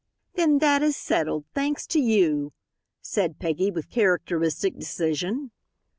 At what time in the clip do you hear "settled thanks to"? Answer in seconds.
0.97-1.99